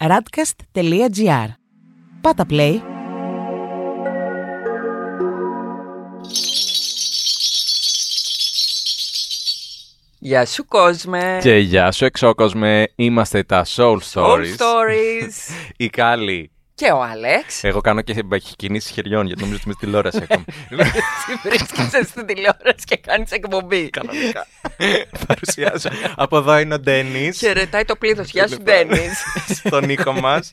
[0.00, 1.48] radcast.gr.
[2.20, 2.76] Πάτα play.
[10.18, 11.38] Γεια σου κόσμε.
[11.42, 14.56] Και γεια σου εξώκοσμε, είμαστε τα Soul All Stories.
[14.56, 15.54] stories.
[15.76, 16.50] Η Κάλλη.
[16.78, 17.64] Και ο Άλεξ.
[17.64, 18.24] Εγώ κάνω και
[18.56, 20.44] κινήσει χεριών γιατί νομίζω ότι είμαι στη τηλεόραση ακόμα.
[20.68, 23.90] Εσύ βρίσκεσαι στην τηλεόραση και κάνεις εκπομπή.
[23.90, 24.46] Κανονικά.
[25.26, 25.88] Παρουσιάζω.
[26.16, 27.38] Από εδώ είναι ο Ντένις.
[27.38, 28.30] Χαιρετάει το πλήθος.
[28.30, 29.22] Γεια σου Ντένις.
[29.64, 30.50] Στον ήχο μας.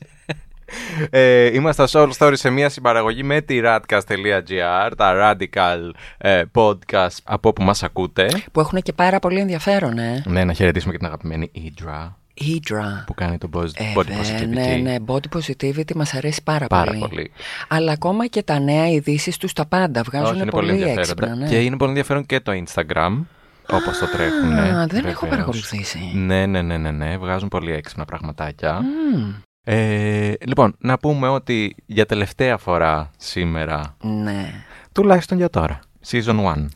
[1.10, 7.16] Ε, είμαστε στα Soul Stories σε μια συμπαραγωγή με τη radcast.gr, τα radical ε, podcast
[7.24, 8.28] από όπου μας ακούτε.
[8.52, 10.22] Που έχουν και πάρα πολύ ενδιαφέρον, ε.
[10.26, 12.08] Ναι, να χαιρετήσουμε και την αγαπημένη Idra
[12.40, 13.04] Hydra.
[13.06, 14.48] που κάνει το body Ε, body δε, positivity.
[14.48, 16.98] ναι, ναι, body positivity μας αρέσει πάρα, Πάρα πολύ.
[17.08, 17.30] πολύ.
[17.68, 21.00] Αλλά ακόμα και τα νέα ειδήσεις τους τα πάντα βγάζουν Όχι, είναι πολύ, πολύ έξυπνα.
[21.00, 21.34] ενδιαφέροντα.
[21.34, 21.48] Ναι.
[21.48, 23.24] Και είναι πολύ ενδιαφέρον και το Instagram,
[23.70, 24.52] όπως το τρέχουν.
[24.52, 25.18] Α, δεν έχω βεβαίως.
[25.28, 25.98] παρακολουθήσει.
[26.14, 27.16] Ναι, ναι, ναι, ναι, ναι.
[27.16, 28.80] Βγάζουν πολύ έξυπνα πραγματάκια.
[29.14, 29.32] Μμμ,
[29.68, 34.50] Ε, λοιπόν, να πούμε ότι για τελευταία φορά σήμερα, ναι.
[34.92, 36.66] τουλάχιστον για τώρα, season 1.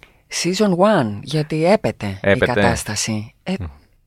[0.42, 2.44] Season 1, γιατί έπεται, Έπεται.
[2.52, 3.34] η κατάσταση.
[3.42, 3.54] Ε,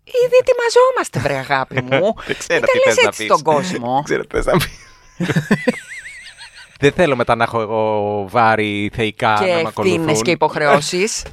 [0.06, 2.14] ήδη ετοιμαζόμαστε, βρε αγάπη μου.
[2.28, 3.32] Δεν ξέρω Μην τι τα λες θες να έτσι πεις.
[3.34, 3.94] στον κόσμο.
[3.94, 4.78] Δεν ξέρω τι θες να πεις.
[6.80, 10.22] Δεν θέλω μετά να έχω εγώ βάρη θεϊκά και να με ευθύνες ακολουθούν.
[10.24, 11.24] και υποχρεώσεις.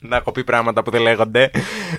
[0.00, 1.50] Να έχω πει πράγματα που δεν λέγονται.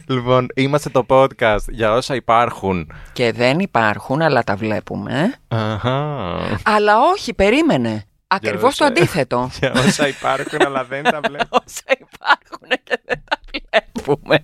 [0.07, 2.91] λοιπόν, είμαστε το podcast για όσα υπάρχουν.
[3.13, 5.33] και δεν υπάρχουν, αλλά τα βλέπουμε.
[5.47, 6.37] Αχα.
[6.63, 8.03] Αλλά όχι, περίμενε.
[8.27, 9.49] Ακριβώς το όσα- αντίθετο.
[9.59, 11.57] Για όσα υπάρχουν, αλλά δεν τα βλέπω.
[11.67, 14.41] Όσα υπάρχουν και δεν τα βλέπουμε.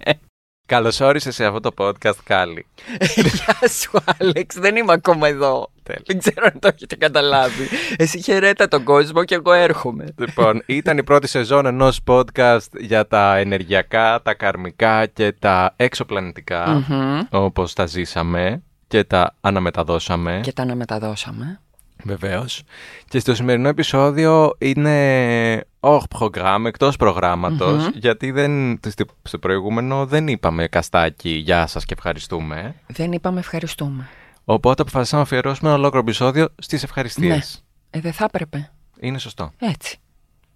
[0.67, 2.65] Καλώ όρισε σε αυτό το podcast, Κάλλη.
[3.15, 4.55] Γεια σου, Άλεξ.
[4.55, 5.71] Δεν είμαι ακόμα εδώ.
[5.83, 6.01] Τέλεια.
[6.05, 7.67] Δεν ξέρω αν το έχετε καταλάβει.
[7.97, 10.05] Εσύ χαιρέτα τον κόσμο και εγώ έρχομαι.
[10.17, 16.83] Λοιπόν, ήταν η πρώτη σεζόν ενός podcast για τα ενεργειακά, τα καρμικά και τα εξωπλανητικά,
[16.87, 17.19] Μμμ.
[17.29, 20.39] όπως τα ζήσαμε και τα αναμεταδώσαμε.
[20.43, 21.59] Και τα αναμεταδώσαμε.
[22.05, 22.63] Βεβαίως.
[23.09, 30.27] Και στο σημερινό επεισόδιο είναι όχι προγράμμα, εκτός προγράμματος, γιατί δεν, στο- στο προηγούμενο δεν
[30.27, 32.75] είπαμε καστάκι, γεια σας και ευχαριστούμε.
[32.87, 34.07] Δεν είπαμε ευχαριστούμε.
[34.45, 37.63] Οπότε αποφασίσαμε να αφιερώσουμε ένα ολόκληρο επεισόδιο στις ευχαριστίες.
[37.89, 38.71] Ε, δεν θα έπρεπε.
[38.99, 39.51] Είναι σωστό.
[39.59, 39.97] Έτσι.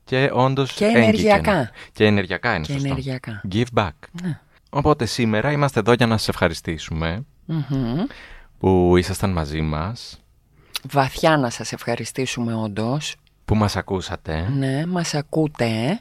[0.04, 0.72] Και όντως.
[0.74, 1.72] Και ενεργειακά.
[1.94, 2.88] Και ενεργειακά είναι Και σωστό.
[2.88, 3.42] ενεργειακά.
[3.52, 3.90] Give back.
[4.24, 4.40] Ναι.
[4.70, 8.04] Οπότε σήμερα είμαστε εδώ για να σας ευχαριστήσουμε Μμμ.
[8.58, 10.20] που ήσασταν μαζί μας,
[10.92, 13.16] Βαθιά να σας ευχαριστήσουμε όντως.
[13.46, 14.50] που μας ακούσατε.
[14.58, 16.00] Ναι, μας ακούτε.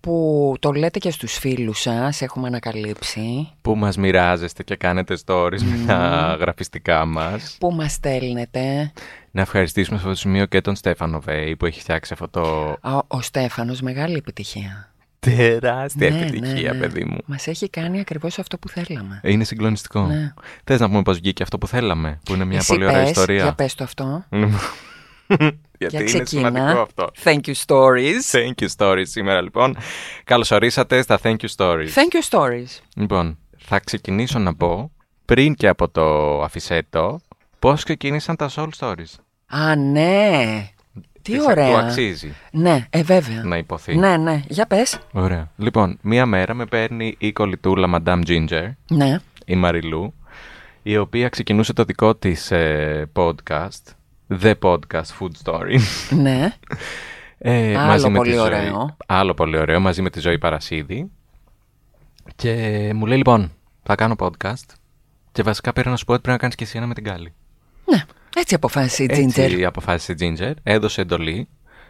[0.00, 3.50] που το λέτε και στους φίλους σας, έχουμε ανακαλύψει.
[3.62, 7.56] που μας μοιράζεστε και κάνετε stories με τα γραφιστικά μας.
[7.60, 8.92] Που μας στέλνετε.
[9.30, 12.76] Να ευχαριστήσουμε σε αυτό το σημείο και τον Στέφανο Βέη που έχει φτιάξει αυτό το
[12.80, 14.90] Α, Ο Στέφανος, μεγάλη επιτυχία.
[15.34, 16.86] Τεράστια Ναι, επιτυχία, ναι, ναι.
[16.86, 17.18] παιδί μου.
[17.26, 19.20] Μας έχει κάνει ακριβώς αυτό που θέλαμε.
[19.24, 20.00] Είναι συγκλονιστικό.
[20.06, 20.32] Ναι.
[20.64, 23.10] Θες να πούμε πώς βγήκε αυτό που θέλαμε, που είναι μια Εσύ πολύ ωραία πες,
[23.10, 24.24] ιστορία; Για πες το αυτό.
[25.78, 26.24] Γιατί για είναι ξεκίνα.
[26.50, 27.10] σημαντικό αυτό.
[27.24, 28.20] Thank you stories.
[28.32, 29.76] Thank you stories σήμερα λοιπόν.
[30.24, 31.88] Καλώς ορίσατε στα Thank you stories.
[31.94, 32.80] Thank you stories.
[32.96, 34.90] Λοιπόν, θα ξεκινήσω να πω
[35.24, 37.20] πριν και από το αφισέτο
[37.58, 39.14] πώς ξεκίνησαν τα Soul Stories.
[39.46, 40.68] Α, ναι.
[41.26, 41.70] Τι Της- ωραία.
[41.70, 43.42] Του αξίζει Ναι, ε, βέβαια.
[43.44, 43.96] να υποθεί.
[43.96, 44.42] Ναι, ναι.
[44.48, 44.98] Για πες.
[45.12, 45.50] Ωραία.
[45.56, 49.18] Λοιπόν, μία μέρα με παίρνει η κολλητούλα Madame Ginger, Ναι.
[49.44, 50.14] η Μαριλού,
[50.82, 53.92] η οποία ξεκινούσε το δικό της ε, podcast,
[54.40, 55.78] The Podcast Food Story.
[56.10, 56.52] Ναι.
[57.38, 58.96] Ε, Άλλο με πολύ τη Ζωή- ωραίο.
[59.06, 61.10] άλλο πολύ ωραίο, μαζί με τη Ζωή Παρασίδη.
[62.36, 62.52] Και
[62.94, 64.74] μου λέει λοιπόν, θα κάνω podcast
[65.32, 67.04] και βασικά πήρα να σου πω ότι πρέπει να κάνεις και εσύ ένα με την
[67.04, 67.32] Κάλλη.
[67.90, 68.02] Ναι.
[68.38, 69.38] Έτσι αποφάσισε η Ginger.
[69.38, 71.48] Έτσι αποφάσισε η Ginger, έδωσε εντολή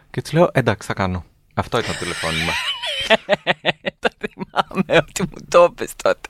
[0.09, 1.25] και της λέω εντάξει θα κάνω.
[1.53, 2.51] Αυτό ήταν το τηλεφώνημα.
[3.99, 6.29] το θυμάμαι ότι μου το είπες τότε.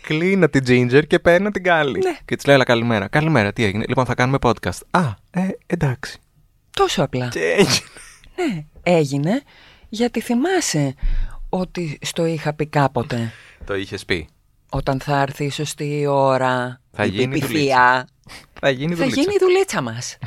[0.00, 1.98] Κλείνω την Ginger και παίρνω την Κάλλη.
[1.98, 2.16] Ναι.
[2.24, 3.08] Και της λέω, έλα καλημέρα.
[3.08, 3.84] Καλημέρα, τι έγινε.
[3.88, 4.80] Λοιπόν, θα κάνουμε podcast.
[4.90, 6.18] Α, ε, εντάξει.
[6.70, 7.28] Τόσο απλά.
[7.28, 7.86] Και έγινε.
[8.36, 9.42] Ναι, έγινε
[9.88, 10.94] γιατί θυμάσαι
[11.48, 13.32] ότι στο είχα πει κάποτε;
[13.64, 14.28] Το είχες πει.
[14.70, 18.08] Όταν θα έρθει η σωστή ώρα Θα η γίνει πιπιθία,
[18.60, 19.20] Θα γίνει θα δουλίτσα.
[19.20, 20.18] γίνει η δουλίτσα μας.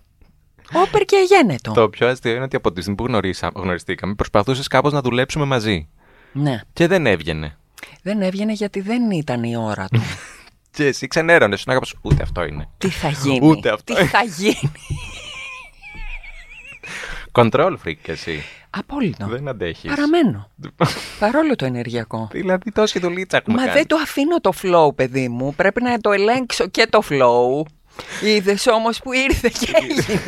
[0.86, 1.72] Όπερ και γένετο.
[1.72, 5.44] Το πιο αστείο είναι ότι από τη στιγμή που γνωρίσα, γνωριστήκαμε, προσπαθούσες κάπως να δουλέψουμε
[5.44, 5.88] μαζί.
[6.32, 7.56] Ναι, Και δεν έβγαινε.
[8.02, 10.00] δεν έβγαινε γιατί δεν ήταν η ώρα του.
[10.76, 12.68] Και εσύ ξενέρωνες, σου να κάπως, ούτε αυτό είναι.
[12.78, 13.94] Τι θα γίνει; Ούτε αυτό.
[13.94, 14.72] Τι θα γίνει;
[17.36, 18.42] Control freak και εσύ.
[18.70, 19.26] Απόλυτο.
[19.26, 19.90] Δεν αντέχεις.
[19.90, 20.50] Παραμένω.
[21.20, 22.28] Παρόλο το ενεργειακό.
[22.32, 23.74] δηλαδή τόση δουλίτσα έχουμε Μα κάνει.
[23.76, 25.54] δεν το αφήνω το flow, παιδί μου.
[25.54, 27.62] Πρέπει να το ελέγξω και το flow.
[28.24, 30.22] Είδες όμως που ήρθε και έγινε.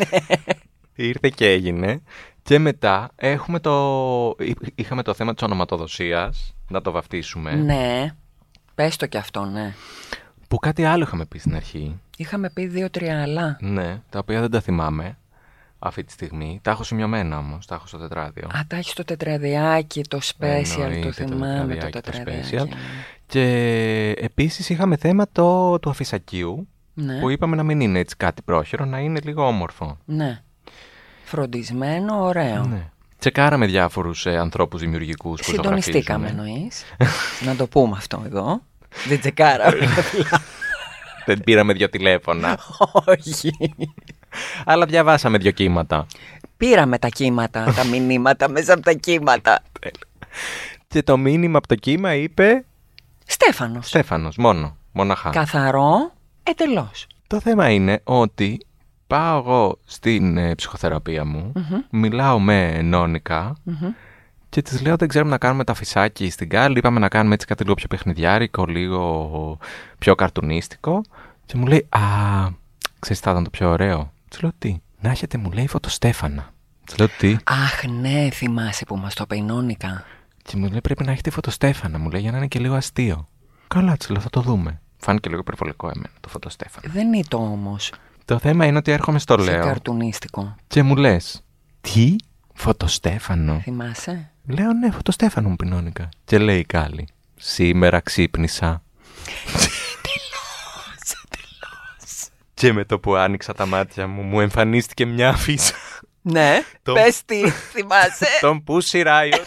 [0.94, 2.02] Ήρθε και έγινε.
[2.42, 4.34] Και μετά έχουμε το...
[4.38, 7.54] εί- είχαμε το θέμα της ονοματοδοσίας, να το βαφτίσουμε.
[7.54, 8.08] ναι.
[8.74, 9.74] Πες το κι αυτό, ναι.
[10.48, 12.00] Που κάτι άλλο είχαμε πει στην αρχή.
[12.16, 13.56] Είχαμε πει δύο-τρία άλλα.
[13.60, 15.18] Ναι, τα οποία δεν τα θυμάμαι
[15.78, 16.58] αυτή τη στιγμή.
[16.62, 18.46] Τα έχω σημειωμένα όμως, τα έχω στο τετράδιο.
[18.46, 20.42] Α, τα έχεις το τετραδιάκι, το special,
[20.78, 22.56] Εννοείται, το το θυμάμαι το τετραδιάκι, το τετραδιάκι.
[22.58, 22.76] special.
[23.26, 23.42] Και
[24.20, 26.68] επίσης είχαμε θέμα το του αφισακίου.
[26.94, 29.98] Ναι, Που είπαμε να μην είναι έτσι κάτι πρόχειρο, να είναι λίγο όμορφο.
[30.04, 30.42] ναι.
[31.24, 32.64] Φροντισμένο, ωραίο.
[32.66, 32.90] Ναι.
[33.18, 36.54] Τσεκάραμε διάφορους ε, ανθρώπους δημιουργικούς που Συντονιστήκαμε ζωγραφίζουν.
[36.54, 36.84] εννοείς.
[37.46, 38.60] να το πούμε αυτό εδώ.
[39.08, 39.86] Δεν τσεκάραμε.
[41.26, 42.58] Δεν πήραμε δύο τηλέφωνα.
[43.06, 43.50] Όχι.
[44.64, 46.06] Αλλά διαβάσαμε δύο κύματα.
[46.56, 49.62] Πήραμε τα κύματα, τα μηνύματα μέσα από τα κύματα.
[50.88, 52.64] Και το μήνυμα από το κύμα είπε
[53.26, 53.86] Στέφανος.
[53.88, 54.76] Στέφανος, μόνο.
[54.92, 55.30] Μοναχά.
[55.30, 57.06] Καθαρό, εντελώς.
[57.26, 58.60] Το θέμα είναι ότι
[59.06, 61.52] πάω εγώ στην ε, ψυχοθεραπεία μου,
[61.90, 63.56] μιλάω με νόνικα
[64.48, 67.46] και της λέω δεν ξέρουμε να κάνουμε τα φυσάκι στην κάλλη, είπαμε να κάνουμε έτσι
[67.46, 69.58] κάτι λίγο πιο παιχνιδιάρικο, λίγο
[69.98, 71.02] πιο καρτουνίστικο
[71.46, 72.00] και μου λέει «Α,
[72.98, 74.12] ξέρεις θα ήταν το πιο ωραίο».
[74.28, 76.52] Της λέω «Τι, να έχετε μου λέει φωτοστέφανα».
[76.84, 80.04] Της λέω «Τι» Αχ, ναι, θυμάσαι που μας το είπε η Νόνικα.
[80.42, 83.28] και μου λέει «Πρέπει να έχετε φωτοστέφανα», μου λέει «για να είναι και λίγο αστείο».
[83.68, 84.80] Καλά, της λέω «Θα το δούμε».
[84.96, 86.92] Φάνηκε λίγο υπερβολικό εμένα το φωτοστέφανο.
[86.92, 87.92] Δεν είναι το όμως.
[88.24, 90.56] Το θέμα είναι ότι έρχομαι στο Σε λέω καρτουνίστικο.
[90.66, 91.42] και μου λες
[91.80, 92.16] «Τι,
[92.54, 93.60] φωτοστέφανο».
[93.60, 96.08] Θυμάσαι; Λέω ναι, φωτοστέφανο μου πινώνικα.
[96.24, 98.82] Και λέει η Κάλλη, σήμερα ξύπνησα.
[102.58, 105.74] Και με το που άνοιξα τα μάτια μου, μου εμφανίστηκε μια αφίσα.
[106.22, 108.26] Ναι, Το- πες τι, θυμάσαι.
[108.40, 109.44] Τον Pussy Riot.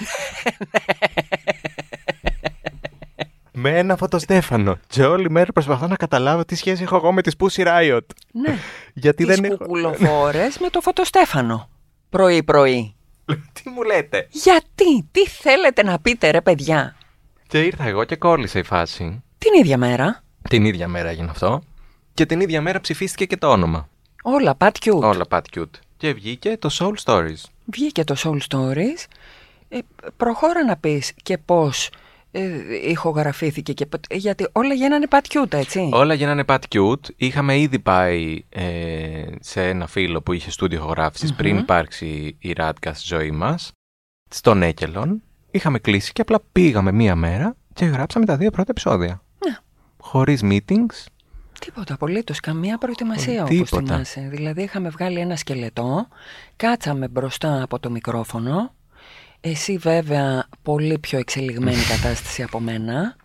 [3.51, 4.77] με ένα φωτοστέφανο.
[4.87, 7.99] Και όλη μέρα προσπαθώ να καταλάβω τι σχέση έχω εγώ με τις Pussy Riot.
[8.31, 8.55] ναι,
[8.93, 9.57] Γιατί τις δεν έχω...
[9.57, 11.69] κουκουλοφόρες με το φωτοστέφανο.
[12.09, 12.95] Πρωί-πρωί.
[13.53, 16.95] τι μου λέτε; Γιατί, τι θέλετε να πείτε ρε παιδιά;
[17.47, 19.23] Και ήρθα εγώ και κόλλησα η φάση.
[19.37, 21.61] Την ίδια μέρα, Την ίδια μέρα έγινε αυτό.
[22.13, 23.89] Και την ίδια μέρα ψηφίστηκε και το όνομα.
[24.23, 25.01] όλα Pat Cute.
[25.01, 25.65] Όλα Pat Cute.
[25.97, 27.43] Και βγήκε το Soul Stories.
[27.65, 29.05] Βγήκε το Soul Stories.
[29.69, 29.77] Ε,
[30.17, 31.89] προχώρα να πεις και πώς
[32.31, 32.49] ε,
[32.89, 35.89] ηχογραφήθηκε και, πο- γιατί όλα γίνανε Pat Cute, έτσι.
[35.93, 37.09] Όλα γίνανε Pat Cute.
[37.15, 42.95] Είχαμε ήδη πάει ε, σε ένα φίλο που είχε στούντιο ηχογράφησης πριν υπάρξει η Radcast
[43.03, 43.71] ζωή μας.
[44.29, 45.21] Στον Έκελον.
[45.51, 49.21] Είχαμε κλείσει και απλά πήγαμε μία μέρα και γράψαμε τα δύο πρώτα επεισόδια.
[49.47, 49.57] Ναι.
[49.99, 51.05] Χωρίς meetings.
[51.65, 53.93] Τίποτα απολύτως, καμία προετοιμασία όπως Τίποτα.
[53.93, 54.27] θυμάσαι.
[54.31, 56.07] Δηλαδή είχαμε βγάλει ένα σκελετό,
[56.55, 58.73] κάτσαμε μπροστά από το μικρόφωνο,
[59.41, 63.15] εσύ βέβαια πολύ πιο εξελιγμένη κατάσταση από μένα,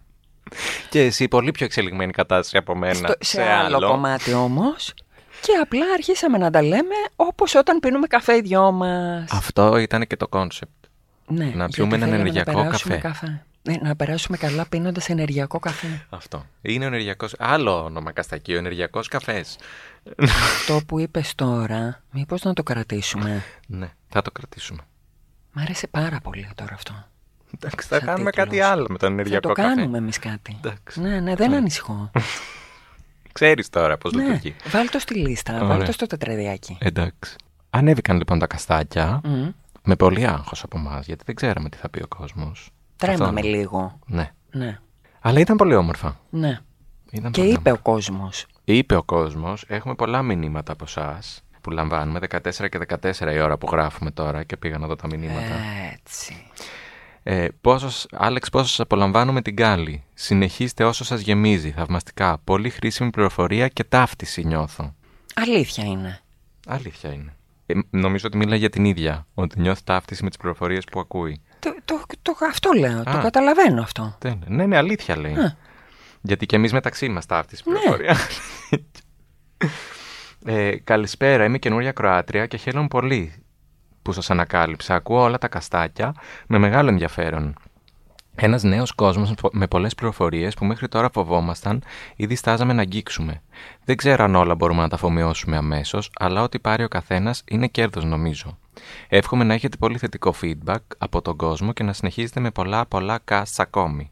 [0.91, 2.95] Και εσύ πολύ πιο εξελιγμένη κατάσταση από μένα.
[2.95, 4.95] στο- σε, άλλο, κομμάτι όμως,
[5.41, 9.31] και απλά αρχίσαμε να τα λέμε όπως όταν πίνουμε καφέ οι δυο μας.
[9.31, 10.71] Αυτό ήταν και το concept.
[11.27, 13.45] ναι, να γιατί πιούμε έναν θέλαμε ενεργειακό να περάσουμε καφέ.
[13.67, 16.07] Ναι, να περάσουμε καλά πίνοντας ενεργειακό καφέ.
[16.09, 16.47] Αυτό.
[16.63, 17.35] Είναι ο ενεργειακός...
[17.39, 19.59] Άλλο όνομα καστάκι, ο ενεργειακός καφές.
[20.19, 24.81] Αυτό που είπες τώρα, μήπως να το κρατήσουμε; Ναι, θα το κρατήσουμε.
[25.53, 26.93] Μ' άρεσε πάρα πολύ τώρα αυτό.
[27.55, 28.47] Εντάξει, θα Σαν κάνουμε τίτλος.
[28.47, 29.75] κάτι άλλο με τον Θα ενεργειακό το καφέ.
[29.75, 30.57] κάνουμε εμείς κάτι.
[30.65, 31.01] Εντάξει.
[31.01, 32.11] Ναι, ναι, δεν ανησυχώ.
[33.33, 34.57] Ξέρεις τώρα πώς ναι, λειτουργεί.
[34.71, 35.67] βάλ το στη λίστα, Ωραία.
[35.67, 36.77] βάλ το στο τετραδιάκι.
[36.81, 37.35] Εντάξει.
[37.71, 39.49] Ανέβηκαν λοιπόν τα καστάκια Μμ.
[39.85, 42.71] με πολύ άγχος από εμάς, γιατί δεν ξέραμε τι θα πει ο κόσμος.
[42.97, 43.51] Τρέμαμε Αυτό.
[43.53, 43.99] λίγο.
[44.07, 44.31] Ναι.
[44.51, 44.79] Ναι,
[45.21, 46.21] Αλλά ήταν πολύ όμορφα.
[46.31, 46.59] ναι.
[47.11, 48.47] Ήταν Και πολύ είπε ο κόσμος.
[48.65, 53.59] Είπε ο κόσμος, έχουμε πολλά μηνύματα από εσάς που λαμβάνουμε, 14 και 14 η ώρα
[53.59, 55.55] που γράφουμε τώρα και πήγα να δω τα μηνύματα.
[55.93, 56.47] Έτσι.
[57.23, 60.05] Ε, πόσο, Άλεξ, πόσο σας απολαμβάνουμε την Κάλλη.
[60.15, 62.39] Συνεχίστε όσο σας γεμίζει, θαυμαστικά.
[62.45, 64.95] Πολύ χρήσιμη πληροφορία και ταύτιση νιώθω.
[65.35, 66.21] Αλήθεια είναι.
[66.67, 67.37] Αλήθεια είναι.
[67.67, 71.41] Ε, νομίζω ότι μίλα για την ίδια, ότι νιώθει ταύτιση με τις πληροφορίες που ακούει.
[71.67, 73.21] Το, το, το, αυτό λέω, το Α.
[73.23, 74.17] καταλαβαίνω αυτό.
[74.21, 75.33] Δεν- Ναι, ναι, αλήθεια λέει.
[75.35, 75.57] Α.
[76.23, 77.75] Γιατί και εμείς μεταξύ μας ταύτιση Ναι.
[77.75, 78.27] πληροφορίας.
[80.45, 83.33] ε, καλησπέρα, είμαι καινούρια Κροάτρια και χαίρομαι πολύ
[84.03, 84.95] που σας ανακάλυψα.
[84.95, 86.15] Ακούω όλα τα καστάκια
[86.47, 87.55] με μεγάλο ενδιαφέρον.
[88.39, 91.83] Ένας νέος κόσμος με πολλές πληροφορίες που μέχρι τώρα φοβόμασταν
[92.17, 93.43] ή διστάζαμε να αγγίξουμε.
[93.85, 97.67] Δεν ξέρω αν όλα μπορούμε να τα αφομοιώσουμε αμέσως, αλλά ό,τι πάρει ο καθένας είναι
[97.67, 98.59] κέρδος νομίζω.
[99.09, 103.19] Εύχομαι να έχετε πολύ θετικό feedback από τον κόσμο και να συνεχίζετε με πολλά πολλά
[103.31, 104.11] casts ακόμη.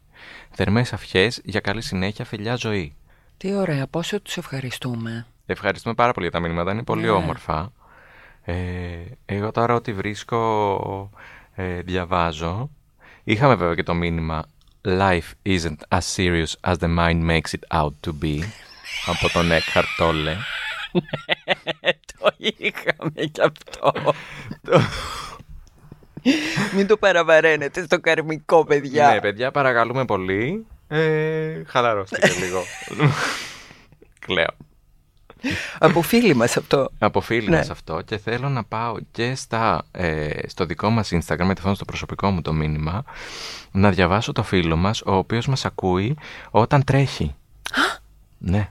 [0.50, 2.94] Θερμές ευχές για καλή συνέχεια, φιλιά ζωή.
[3.36, 5.26] Τι ωραία, πόσο τους ευχαριστούμε.
[5.46, 7.10] Ευχαριστούμε πάρα πολύ για τα μηνύματα, είναι πολύ Ναι.
[7.10, 7.72] όμορφα.
[8.42, 8.54] Ε,
[9.26, 11.10] εγώ τώρα ό,τι βρίσκω
[11.54, 12.70] ε, διαβάζω.
[13.24, 14.44] Είχαμε βέβαια και το μήνυμα
[14.88, 18.38] Life isn't as serious as the mind makes it out to be
[19.06, 20.36] από τον Eckhart Tolle.
[22.18, 23.92] το είχαμε κι αυτό.
[26.74, 29.10] Μην το παραβαραίνετε στο καρμικό, παιδιά.
[29.12, 30.66] Ναι, παιδιά, παρακαλούμε πολύ.
[30.88, 32.62] Ε, χαλαρώστε και λίγο.
[34.18, 34.46] Κλαίω.
[35.78, 36.90] Από φίλοι μας αυτό.
[36.98, 37.56] Από φίλοι Ναι.
[37.56, 41.74] μας αυτό και θέλω να πάω και στα, ε, στο δικό μας Instagram, με τεφώνω
[41.74, 43.04] στο προσωπικό μου το μήνυμα,
[43.72, 46.16] να διαβάσω το φίλο μας, ο οποίος μας ακούει
[46.50, 47.34] όταν τρέχει.
[48.38, 48.68] ναι.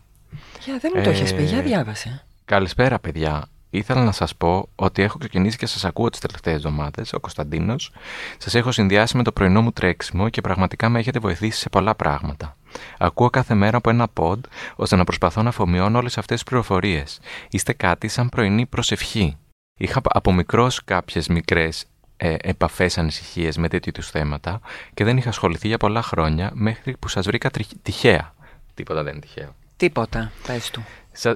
[0.65, 2.23] Για δεν μου το έχεις πει, Ε, για διάβασε.
[2.45, 3.45] Καλησπέρα, παιδιά.
[3.69, 7.91] Ήθελα να σας πω ότι έχω ξεκινήσει και σας ακούω τις τελευταίες εβδομάδες, ο Κωνσταντίνος.
[8.37, 11.95] Σας έχω συνδυάσει με το πρωινό μου τρέξιμο και πραγματικά με έχετε βοηθήσει σε πολλά
[11.95, 12.57] πράγματα.
[12.97, 14.39] Ακούω κάθε μέρα από ένα pod,
[14.75, 17.19] ώστε να προσπαθώ να αφομοιώνω όλες αυτές τις πληροφορίες.
[17.49, 19.37] Είστε κάτι σαν πρωινή προσευχή.
[19.79, 21.85] Είχα από μικρός κάποιες μικρές
[22.17, 24.59] ε, επαφές ανησυχίες με τέτοιου είδους θέματα
[24.93, 28.33] και δεν είχα ασχοληθεί για πολλά χρόνια μέχρι που σας βρήκα τρι- τυχαία.
[28.73, 29.55] Τίποτα δεν είναι τυχαίο.
[29.83, 30.85] Τίποτα, πες του.
[31.11, 31.33] Σα...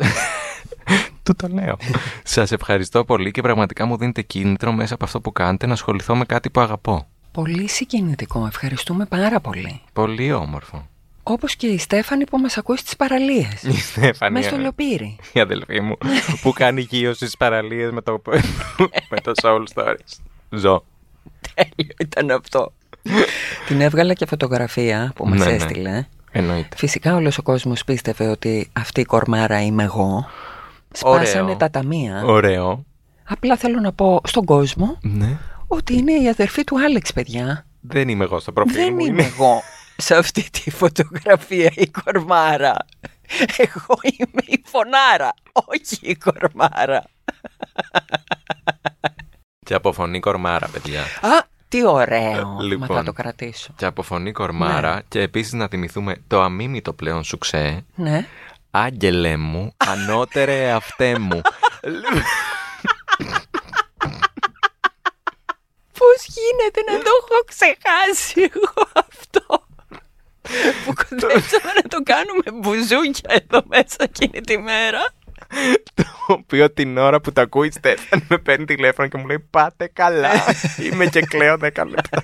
[1.23, 1.77] Του το λέω.
[2.23, 6.15] Σας ευχαριστώ πολύ και πραγματικά μου δίνετε κίνητρο μέσα από αυτό που κάνετε να ασχοληθώ
[6.15, 7.07] με κάτι που αγαπώ.
[7.31, 9.81] Πολύ συγκινητικό, ευχαριστούμε πάρα πολύ.
[9.93, 10.87] Πολύ όμορφο.
[11.23, 13.63] Όπως και η Στέφανη που μας ακούει στις παραλίες.
[13.63, 15.15] Η Στέφανη, Μες στο Λεωπύρι.
[15.33, 15.97] η αδελφή μου,
[16.41, 18.21] που κάνει γύρω στις παραλίες με το,
[19.11, 20.19] με το Soul Stories.
[20.49, 20.83] Ζω.
[21.53, 22.73] Τέλειο ήταν αυτό.
[23.67, 26.07] Την έβγαλα και φωτογραφία που μας Ναι, ναι.
[26.37, 26.51] Έστειλε.
[26.53, 26.75] Εννοείται.
[26.77, 30.25] Φυσικά όλος ο κόσμος πίστευε ότι αυτή η κορμάρα είμαι εγώ.
[30.91, 31.55] Σπάσανε Ωραίο.
[31.57, 32.23] τα ταμεία.
[32.25, 32.85] Ωραίο.
[33.29, 35.37] Απλά θέλω να πω στον κόσμο Ναι.
[35.67, 37.65] ότι είναι η αδερφή του Άλεξ, παιδιά.
[37.81, 39.05] Δεν είμαι εγώ στο προφίλ Δεν μου.
[39.05, 39.61] είμαι εγώ
[39.97, 42.75] σε αυτή τη φωτογραφία η κορμάρα.
[43.57, 47.03] Εγώ είμαι η φωνάρα, όχι η κορμάρα.
[49.65, 51.01] Και από φωνή κορμάρα, παιδιά.
[51.01, 52.57] Α, τι ωραίο.
[52.61, 52.87] Ε, λοιπόν.
[52.89, 53.73] Μα θα το κρατήσω.
[53.75, 55.01] Και από φωνή κορμάρα Ναι.
[55.07, 57.85] και επίσης να θυμηθούμε το αμίμητο πλέον σουξέ.
[57.95, 58.25] Ναι.
[58.71, 61.41] Άγγελέ μου, ανώτερε αυτέ μου.
[65.97, 69.65] Πώς γίνεται να το έχω ξεχάσει εγώ αυτό;
[70.85, 75.09] Που κοντέψαμε να το κάνουμε μπουζούκια εδώ μέσα εκείνη τη μέρα.
[75.93, 79.47] Το οποίο την ώρα που το ακούει η Στέφανη με παίρνει τηλέφωνο και μου λέει
[79.49, 80.29] πάτε καλά.
[80.91, 82.23] Είμαι και κλαίω 10 λεπτά.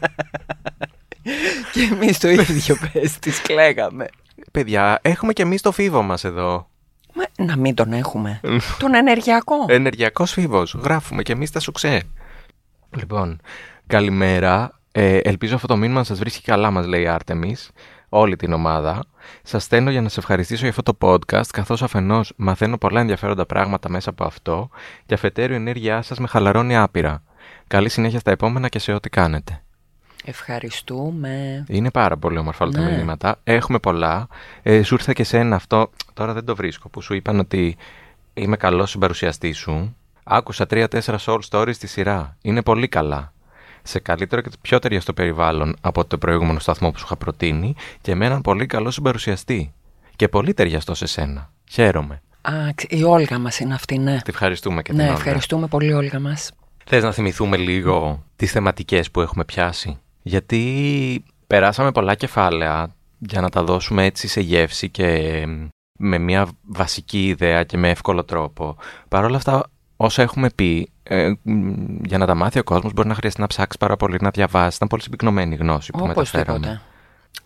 [1.72, 4.08] Και εμείς το ίδιο πες, τις κλαίγαμε.
[4.52, 6.68] Παιδιά, έχουμε και εμείς το φίβο μας εδώ.
[7.14, 8.40] Μα, να μην τον έχουμε.
[8.78, 9.56] τον ενεργειακό.
[9.68, 10.74] Ενεργειακός φίβος.
[10.84, 12.02] Γράφουμε και εμείς τα σουξέ.
[12.96, 13.42] Λοιπόν,
[13.88, 14.80] καλημέρα.
[14.92, 17.72] Ε, ελπίζω αυτό το μήνυμα να σας βρίσκει καλά, μας λέει η Άρτεμις.
[18.16, 19.04] Όλη την ομάδα.
[19.44, 23.46] Σας στέλνω για να σε ευχαριστήσω για αυτό το podcast, καθώς αφενός μαθαίνω πολλά ενδιαφέροντα
[23.46, 24.70] πράγματα μέσα από αυτό
[25.06, 27.24] και αφετέρου η ενέργειά σας με χαλαρώνει άπειρα.
[27.68, 29.62] Καλή συνέχεια στα επόμενα και σε ό,τι κάνετε.
[30.26, 31.64] Ευχαριστούμε.
[31.68, 32.92] Είναι πάρα πολύ όμορφα όλα τα Ναι.
[32.96, 33.40] μηνύματα.
[33.44, 34.28] Έχουμε πολλά.
[34.64, 37.78] Ε, σου ήρθε και σε ένα αυτό, τώρα δεν το βρίσκω, που σου είπαν ότι
[38.34, 39.96] είμαι καλός συμπαρουσιαστής σου.
[40.24, 42.38] Άκουσα τρία-τέσσερα soul stories στη σειρά.
[42.42, 43.34] Είναι πολύ καλά.
[43.84, 48.16] Σε καλύτερο και πιο ταιριαστό περιβάλλον από το προηγούμενο σταθμό που σου είχα προτείνει και
[48.16, 49.74] με έναν πολύ καλό συμπαρουσιαστή.
[50.16, 51.52] Και πολύ ταιριαστό σε σένα.
[51.72, 52.22] Χαίρομαι.
[52.42, 54.16] Α, ξ- η Όλγα μας είναι αυτή, ναι.
[54.16, 55.18] Τη ευχαριστούμε και Ναι, την Όλγα.
[55.20, 56.52] ευχαριστούμε πολύ Όλγα μας.
[56.86, 63.50] Θες να θυμηθούμε λίγο τις θεματικές που έχουμε πιάσει; Γιατί περάσαμε πολλά κεφάλαια για να
[63.50, 65.44] τα δώσουμε έτσι σε γεύση και
[66.00, 68.78] με μια βασική ιδέα και με εύκολο τρόπο.
[69.08, 69.64] Παρ' όλα αυτά,
[70.06, 71.74] όσα έχουμε πει, ε, μ,
[72.06, 74.76] για να τα μάθει ο κόσμος μπορεί να χρειαστεί να ψάξει πάρα πολύ, να διαβάσει.
[74.76, 76.52] Ήταν πολύ συμπυκνωμένη η γνώση που μεταφέραμε.
[76.58, 76.82] Οπωσδήποτε.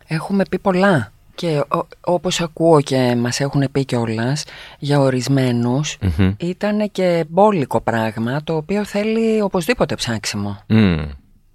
[0.08, 1.12] Έχουμε πει πολλά.
[1.36, 4.44] Και ο- όπως ακούω και μας έχουν πει κιόλας
[4.80, 6.32] για ορισμένους, Μμμ.
[6.40, 10.58] ήταν και μπόλικο πράγμα το οποίο θέλει οπωσδήποτε ψάξιμο.
[10.68, 10.98] Μμ.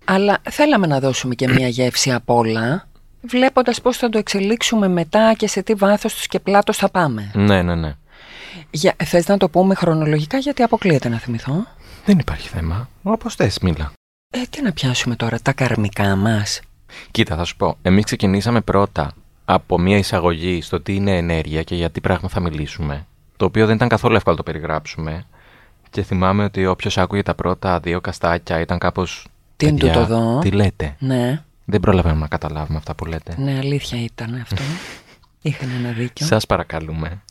[0.05, 2.89] Αλλά θέλαμε να δώσουμε και μία γεύση απ' όλα,
[3.21, 7.31] βλέποντας πώς θα το εξελίξουμε μετά και σε τι βάθος τους και πλάτος θα πάμε.
[7.35, 7.95] Ναι, ναι, ναι.
[8.71, 11.67] Για, θες να το πούμε χρονολογικά γιατί αποκλείεται να θυμηθώ.
[12.05, 12.89] Δεν υπάρχει θέμα.
[13.03, 13.93] Όπως θες, μίλα.
[14.35, 16.61] Ε, τι να πιάσουμε τώρα, τα καρμικά μας;
[17.11, 17.77] Κοίτα, θα σου πω.
[17.83, 19.13] Εμείς ξεκινήσαμε πρώτα
[19.45, 23.07] από μια εισαγωγή στο τι είναι ενέργεια και για τι πράγμα θα μιλήσουμε.
[23.37, 25.25] Το οποίο δεν ήταν καθόλου εύκολο να το περιγράψουμε.
[25.91, 29.27] Και θυμάμαι ότι όποιος άκουγε τα πρώτα δύο καστάκια ήταν κάπως.
[29.57, 33.35] Τι είναι τούτο εδώ;» Τι λέτε; Ναι, Δεν προλαβαίνουμε να καταλάβουμε αυτά που λέτε.
[33.39, 34.63] ναι αλήθεια ήταν αυτό.
[35.43, 36.27] Είχαν ένα δίκιο.
[36.27, 37.23] Σας παρακαλούμε.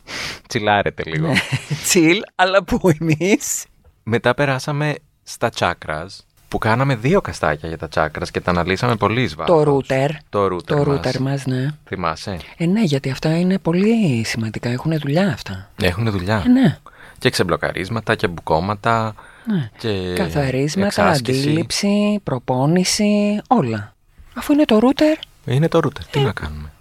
[0.47, 1.27] Τσιλάρετε λίγο.
[1.27, 1.39] Ναι.
[1.83, 3.65] Τσιλ, αλλά που εμείς.
[4.03, 9.21] Μετά περάσαμε στα τσάκρας που κάναμε δύο καστάκια για τα τσάκρας και τα αναλύσαμε πολύ
[9.21, 9.63] εις Το βάθος.
[9.63, 10.09] ρούτερ.
[10.29, 10.95] Το ρούτερ Το μας.
[10.95, 11.67] ρούτερ μας, ναι.
[11.87, 14.69] Θυμάσαι; Ε, ναι, γιατί αυτά είναι πολύ σημαντικά.
[14.69, 15.69] Έχουν δουλειά αυτά.
[15.81, 16.43] Έχουν δουλειά.
[16.45, 16.77] Ε, ναι.
[17.19, 19.15] Και ξεμπλοκαρίσματα και μπουκώματα.
[19.45, 19.69] ναι.
[19.77, 21.39] Και Καθαρίσματα, εξάσκηση.
[21.41, 23.93] αντίληψη, προπόνηση, όλα.
[24.33, 26.03] Αφού είναι το ρούτερ, Είναι το router.
[26.11, 26.71] Τι να κάνουμε;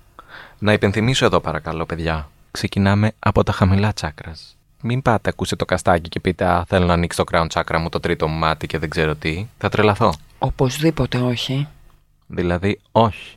[0.63, 2.31] Να υπενθυμίσω εδώ παρακαλώ, παιδιά.
[2.51, 4.57] Ξεκινάμε από τα χαμηλά τσάκρας.
[4.83, 7.89] Μην πάτε, ακούσε το καστάκι και πείτε Α, θέλω να ανοίξει το crown chakra μου,
[7.89, 9.47] το τρίτο μου μάτι και δεν ξέρω τι.
[9.59, 10.15] Θα τρελαθώ.
[10.39, 11.69] οπωσδήποτε όχι.
[12.27, 13.37] Δηλαδή, όχι.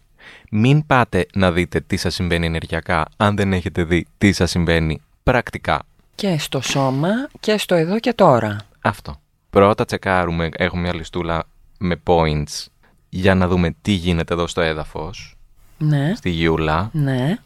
[0.51, 5.01] Μην πάτε να δείτε τι σας συμβαίνει ενεργειακά, αν δεν έχετε δει τι σας συμβαίνει
[5.23, 5.81] πρακτικά.
[6.15, 8.57] Και στο σώμα και στο εδώ και τώρα.
[8.81, 9.15] Αυτό.
[9.49, 11.43] Πρώτα τσεκάρουμε, έχουμε μια λιστούλα
[11.77, 12.65] με points
[13.09, 15.35] για να δούμε τι γίνεται εδώ στο έδαφος,
[15.77, 17.37] Ναι, στη γιούλα ναι.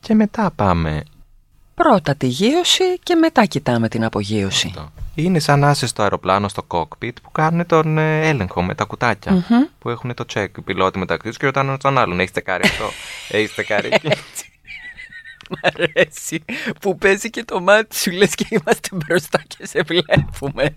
[0.00, 1.02] και μετά πάμε.
[1.74, 4.66] Πρώτα τη γύρωση και μετά κοιτάμε την απογείωση.
[4.68, 4.92] Αυτό.
[5.14, 8.84] Είναι σαν να είσαι στο αεροπλάνο στο cockpit που κάνουν τον ε, έλεγχο με τα
[8.84, 9.32] κουτάκια.
[9.32, 9.62] Μμμ.
[9.78, 12.18] Που έχουν το check οι πιλότοι μεταξύ τους και ρωτάνε τον άλλον.
[12.20, 12.84] Έχεις τσεκάρει αυτό;
[13.36, 14.08] Έχεις τσεκάρει εκεί.
[15.50, 16.44] Μ' αρέσει
[16.80, 20.76] που παίζει και το μάτι σου λες και είμαστε μπροστά και σε βλέπουμε.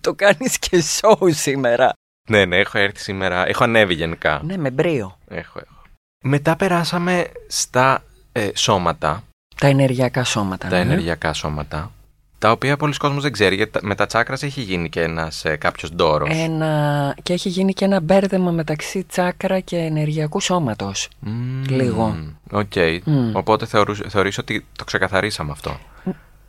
[0.00, 1.92] Το κάνεις και show σήμερα.
[2.28, 3.48] ναι, ναι, έχω έρθει σήμερα.
[3.48, 4.40] Έχω ανέβει γενικά.
[4.44, 5.18] Ναι, με μπρίο.
[5.28, 5.73] Έχω, έχω.
[6.26, 8.02] Μετά περάσαμε στα
[8.32, 9.22] ε, σώματα,
[9.60, 10.68] Τα ενεργειακά σώματα.
[10.68, 10.80] τα ναι.
[10.82, 11.90] ενεργειακά σώματα,
[12.38, 15.44] τα οποία πολλοί κόσμος δεν ξέρει, γιατί τα- με τα τσάκρας έχει γίνει και ένας
[15.44, 16.28] ε, κάποιος ντόρος.
[16.32, 17.14] Ένα...
[17.22, 21.08] Και έχει γίνει και ένα μπέρδεμα μεταξύ τσάκρα και ενεργειακού σώματος.
[21.18, 22.16] Μμμ, λίγο.
[22.50, 22.72] Οκ.
[23.04, 23.30] Μμ.
[23.36, 25.78] Οπότε θεωρούς, θεωρείς ότι το ξεκαθαρίσαμε αυτό;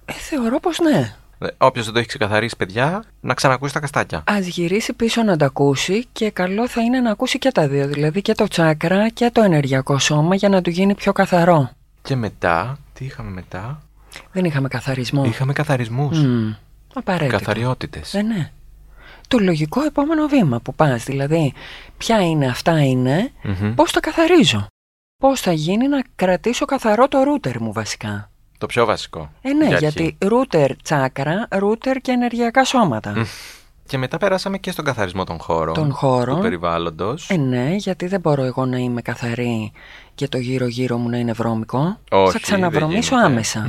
[0.06, 1.16] Ε, θεωρώ πως ναι.
[1.58, 4.24] Όποιος δεν το έχει ξεκαθαρίσει, παιδιά, να ξανακούσει τα καστάκια.
[4.28, 7.88] Ας γυρίσει πίσω να τα ακούσει και καλό θα είναι να ακούσει και τα δύο,
[7.88, 11.70] δηλαδή και το τσάκρα και το ενεργειακό σώμα για να του γίνει πιο καθαρό.
[12.02, 13.82] Και μετά, τι είχαμε μετά,
[14.32, 15.26] Δεν είχαμε καθαρισμό.
[15.26, 16.20] είχαμε καθαρισμούς.
[16.24, 16.52] Μμ,
[16.94, 17.38] Απαραίτητο.
[17.38, 18.14] Καθαριότητες.
[18.14, 18.52] Ναι, ναι.
[19.28, 21.54] Το λογικό επόμενο βήμα που πας, δηλαδή
[21.98, 23.32] ποια είναι αυτά είναι,
[23.76, 24.68] πώς τα καθαρίζω.
[25.18, 28.30] Πώς θα γίνει να κρατήσω καθαρό το ρούτερ μου βασικά.
[28.58, 29.32] Το πιο βασικό.
[29.42, 29.88] Ε, ναι, Για αρχή.
[29.88, 33.14] γιατί ρούτερ τσάκρα, ρούτερ και ενεργειακά σώματα.
[33.16, 33.22] Μμ.
[33.88, 35.74] Και μετά περάσαμε και στον καθαρισμό των χώρων.
[35.74, 36.36] Των χώρων.
[36.36, 37.30] Του περιβάλλοντος.
[37.30, 39.72] Ε, ναι, γιατί δεν μπορώ εγώ να είμαι καθαρή
[40.16, 42.00] και το γύρω-γύρω μου να είναι βρώμικο.
[42.12, 43.26] Όχι, θα ξαναβρωμίσω δεν γίνεται.
[43.34, 43.68] άμεσα.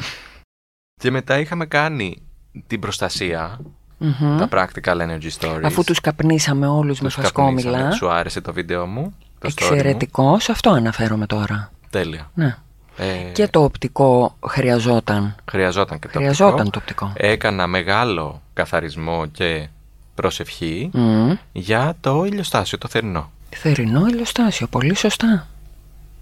[1.02, 2.22] Και μετά είχαμε κάνει
[2.66, 3.58] την προστασία,
[3.98, 4.36] Μμμ.
[4.38, 5.60] τα practical energy stories.
[5.64, 7.60] Αφού τους καπνίσαμε όλους με Τους καπνίσαμε.
[7.60, 7.90] φασκόμηλα.
[7.92, 9.14] Σου άρεσε το βίντεο μου.
[9.38, 9.74] Το story μου.
[9.74, 11.70] Εξαιρετικός, σε αυτό αναφέρομαι τώρα.
[11.90, 12.30] Τέλεια.
[12.34, 12.56] Ναι.
[12.98, 15.34] Ε, Και το οπτικό χρειαζόταν.
[15.50, 16.70] Χρειαζόταν και το Χρειαζόταν οπτικό.
[16.70, 17.12] το οπτικό.
[17.16, 19.68] Έκανα μεγάλο καθαρισμό και
[20.14, 21.32] προσευχή Μμ.
[21.52, 23.30] για το ηλιοστάσιο, το θερινό.
[23.50, 25.46] Θερινό ηλιοστάσιο, πολύ σωστά.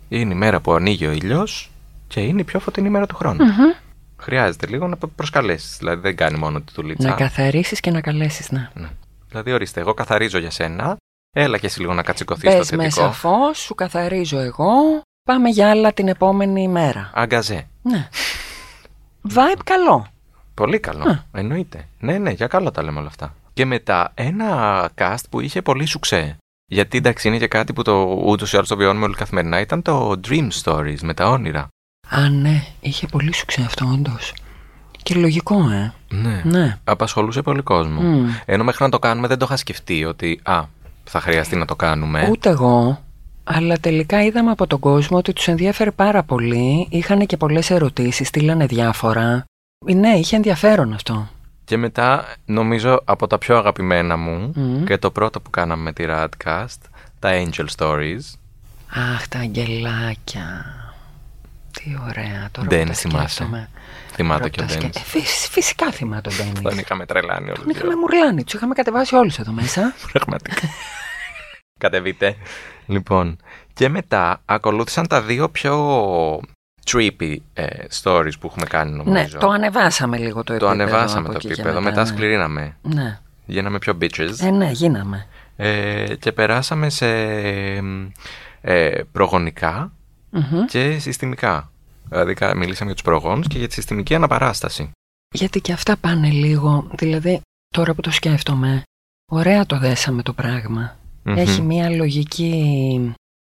[0.08, 1.70] Είναι η μέρα που ανοίγει ο ήλιος
[2.08, 3.44] και είναι η πιο φωτεινή μέρα του χρόνου.
[3.44, 3.72] Μμμ.
[4.16, 5.76] Χρειάζεται λίγο να προσκαλέσεις.
[5.78, 7.08] Δηλαδή δεν κάνει μόνο τη δουλίτσα.
[7.08, 8.70] Να καθαρίσεις και να καλέσεις, ναι.
[8.74, 8.88] Ναι.
[9.28, 10.96] Δηλαδή, ορίστε, εγώ καθαρίζω για σένα.
[11.36, 12.82] Έλα και εσύ λίγο να κατσικωθείς στο Πες θετικό.
[13.02, 14.66] μέσα φως, σου καθαρίζω εγώ,
[15.24, 17.10] πάμε για άλλα την επόμενη μέρα.
[17.14, 17.66] Αγκαζέ.
[17.82, 18.08] Ναι.
[19.28, 20.06] Vibe καλό.
[20.54, 21.10] Πολύ καλό.
[21.10, 21.24] Α.
[21.32, 21.88] Εννοείται.
[21.98, 23.34] Ναι, ναι, για καλό τα λέμε όλα αυτά.
[23.52, 26.36] Και μετά ένα cast που είχε πολύ σουξέ.
[26.66, 29.60] Γιατί εντάξει είναι και κάτι που το ούτως ή άλλως το βιώνουμε όλοι καθημερινά.
[29.60, 31.68] Ήταν το Dream Stories με τα όνειρα.
[32.08, 34.34] Α, ναι, είχε πολύ σου αυτό, όντως.
[35.02, 35.92] Και λογικό, ε.
[36.08, 36.42] Ναι.
[36.44, 36.78] Ναι.
[36.84, 38.00] Απασχολούσε πολύ κόσμο.
[38.00, 38.28] Μμ.
[38.44, 40.62] Ενώ μέχρι να το κάνουμε δεν το είχα σκεφτεί ότι α,
[41.04, 42.28] θα χρειαστεί να το κάνουμε.
[42.30, 43.03] Ούτε εγώ.
[43.44, 46.86] Αλλά τελικά είδαμε από τον κόσμο ότι τους ενδιαφέρει πάρα πολύ.
[46.90, 49.44] Είχαν και πολλές ερωτήσεις, στείλανε διάφορα.
[49.86, 51.28] Ε, Ναι, είχε ενδιαφέρον αυτό.
[51.64, 54.84] Και μετά, νομίζω από τα πιο αγαπημένα μου Μμ.
[54.84, 56.78] και το πρώτο που κάναμε με τη Radcast,
[57.18, 58.20] τα Angel Stories.
[59.14, 60.64] Αχ, τα αγγελάκια.
[61.72, 62.48] Τι ωραία.
[62.52, 63.28] Τώρα Δεν που τα θυμάσαι.
[63.34, 63.68] σκέφτομαι.
[64.14, 65.06] Θυμάται Τώρα και ο που τα σκέ- Ντένις.
[65.14, 66.80] Ε, φυσ- φυσικά θυμάμαι τον Τον Ντένις.
[66.80, 67.98] είχαμε τρελάνει όλοι Τον είχαμε δύο.
[67.98, 69.94] μουρλάνει, τους είχαμε κατεβάσει όλους εδώ μέσα.
[70.12, 70.54] Πραγματικά.
[71.84, 72.36] Κατεβείτε.
[72.86, 73.36] Λοιπόν,
[73.72, 75.74] και μετά ακολούθησαν τα δύο πιο
[76.90, 77.66] trippy ε,
[78.02, 79.12] stories που έχουμε κάνει νομίζω.
[79.12, 80.72] ναι, το ανεβάσαμε λίγο το Το επίπεδο.
[80.72, 82.06] ανεβάσαμε από το εκεί και επίπεδο, μετά, μετά ναι.
[82.16, 82.76] σκληρίναμε.
[82.82, 83.18] Ναι.
[83.46, 84.30] Γίναμε πιο bitches.
[84.40, 85.26] Ε, ναι, γίναμε.
[85.56, 87.06] Ε, και περάσαμε σε
[88.60, 89.92] ε, προγονικά
[90.30, 90.64] Μμμ.
[90.68, 91.70] και συστημικά.
[92.08, 94.90] Δηλαδή κα- μιλήσαμε για τους προγόνους και για τη συστημική αναπαράσταση.
[95.34, 97.40] Γιατί και αυτά πάνε λίγο, δηλαδή
[97.74, 98.82] τώρα που το σκέφτομαι,
[99.32, 100.96] ωραία το δέσαμε το πράγμα.
[101.24, 101.36] Μμμ.
[101.38, 103.12] Έχει μία λογική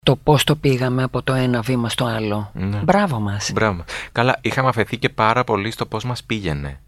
[0.05, 2.51] το πώς το πήγαμε από το ένα βήμα στο άλλο.
[2.53, 2.77] Ναι.
[2.83, 3.51] Μπράβο μας.
[3.53, 3.83] Μπράβο.
[4.11, 6.79] Καλά, είχαμε αφαιθεί και πάρα πολύ στο πώς μας πήγαινε.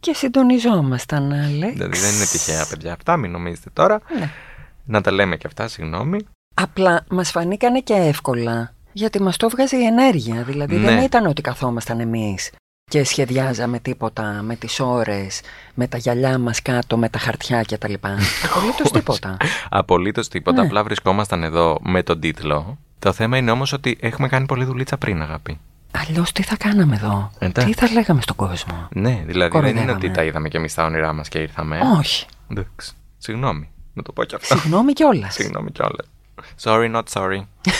[0.00, 1.72] Και συντονιζόμασταν, Άλεξ.
[1.72, 2.92] Δηλαδή δεν είναι τυχαία, παιδιά.
[2.92, 4.00] Αυτά μην νομίζετε τώρα.
[4.18, 4.30] Ναι.
[4.84, 6.18] Να τα λέμε και αυτά, συγγνώμη.
[6.54, 10.42] Απλά μας φανήκανε και εύκολα, γιατί μας το βγάζει η ενέργεια.
[10.42, 10.86] Δηλαδή Ναι.
[10.86, 12.52] δεν ήταν ότι καθόμασταν εμείς
[12.92, 15.40] και σχεδιάζαμε τίποτα με τις ώρες,
[15.74, 18.16] με τα γυαλιά μας κάτω, με τα χαρτιά και τα λοιπά.
[18.44, 19.36] Απολύτως τίποτα.
[19.70, 20.60] Απολύτως τίποτα.
[20.60, 20.66] Ναι.
[20.66, 22.78] Απλά βρισκόμασταν εδώ με τον τίτλο.
[22.98, 25.60] Το θέμα είναι όμως ότι έχουμε κάνει πολλή δουλίτσα πριν, αγάπη.
[25.90, 27.72] Αλλιώς τι θα κάναμε εδώ, Εντάξει.
[27.72, 29.92] τι θα λέγαμε στον κόσμο; Ναι, δηλαδή δεν είναι Κοροϊδεύαμε.
[29.92, 31.80] ότι τα είδαμε και εμείς τα όνειρά μας και ήρθαμε.
[31.98, 32.92] Όχι, Εντάξει.
[33.18, 33.70] Συγγνώμη.
[33.94, 34.56] Να το πω κι αυτό.
[34.58, 35.34] συγγνώμη κιόλας.
[35.34, 36.06] Συγγνώμη κιόλας.
[36.62, 37.40] Sorry, not sorry.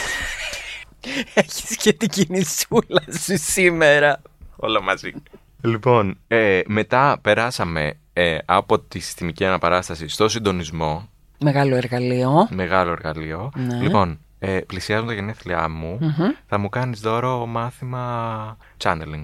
[1.35, 4.21] Έχεις και την κινησούλα σου σήμερα.
[4.65, 5.13] Όλα μαζί.
[5.61, 11.09] Λοιπόν, ε, μετά περάσαμε ε, από τη συστημική αναπαράσταση στο συντονισμό.
[11.39, 12.49] Μεγάλο εργαλείο.
[12.51, 13.53] Μεγάλο εργαλείο.
[13.55, 13.77] Ναι.
[13.77, 15.99] Λοιπόν, ε, πλησιάζουν τα γενέθλιά μου.
[16.01, 16.31] Μμμ.
[16.47, 19.23] Θα μου κάνεις δώρο μάθημα channeling.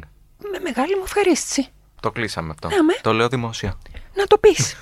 [0.53, 1.69] Με μεγάλη μου ευχαρίστηση.
[2.01, 2.69] Το κλείσαμε αυτό.
[2.69, 2.95] Ναι, με.
[3.03, 3.79] Το λέω δημόσια.
[4.15, 4.77] Να το πεις.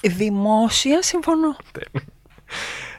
[0.18, 1.56] Δημόσια συμφωνώ.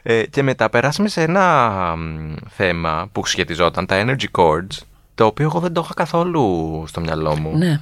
[0.02, 4.78] Ε, και μετά περάσαμε σε ένα μ, θέμα που σχετιζόταν, τα energy cords,
[5.18, 7.56] το οποίο εγώ δεν το είχα καθόλου στο μυαλό μου.
[7.56, 7.80] Ναι.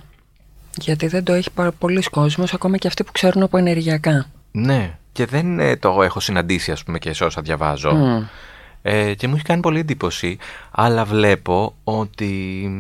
[0.81, 4.27] Γιατί δεν το έχει πάρα πολλοί κόσμος, ακόμα και αυτοί που ξέρουν από ενεργειακά.
[4.53, 4.99] Ναι.
[5.13, 7.93] Και δεν ε, το έχω συναντήσει, ας πούμε, και σε όσα διαβάζω.
[7.93, 8.23] Μμ.
[8.83, 10.39] Ε, και μου έχει κάνει πολύ εντύπωση,
[10.71, 12.71] αλλά βλέπω ότι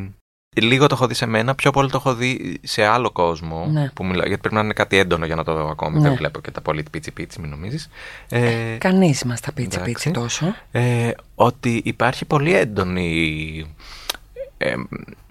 [0.56, 3.66] λίγο το έχω δει σε μένα, πιο πολύ το έχω δει σε άλλο κόσμο.
[3.70, 3.90] Ναι.
[3.94, 5.96] Που μιλά, γιατί πρέπει να είναι κάτι έντονο για να το δω ακόμη.
[5.96, 6.08] Ναι.
[6.08, 7.88] Δεν βλέπω και τα πολύ πίτσι πίτσι, μην νομίζεις.
[8.28, 9.92] Ε, Κανείς μας τα πίτσι εντάξει.
[9.92, 10.54] πίτσι τόσο.
[10.70, 13.66] ε, ότι υπάρχει πολύ έντονη
[14.05, 14.05] ε,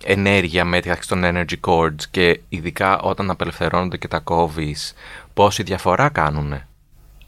[0.03, 4.93] ενέργεια μεταξύ των energy cords και ειδικά όταν απελευθερώνονται και τα κόβεις,
[5.33, 6.53] πόση διαφορά κάνουν.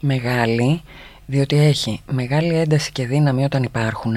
[0.00, 0.82] Μεγάλη,
[1.26, 4.14] διότι έχει μεγάλη ένταση και δύναμη όταν υπάρχουν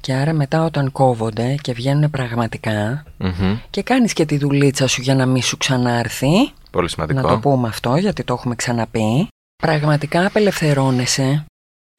[0.00, 3.58] και άρα μετά όταν κόβονται και βγαίνουν πραγματικά Μμμ.
[3.70, 7.20] και κάνεις και τη δουλίτσα σου για να μην σου ξανάρθει, Πολύ σημαντικό.
[7.20, 9.28] να το πούμε αυτό γιατί το έχουμε ξαναπεί,
[9.62, 11.44] πραγματικά απελευθερώνεσαι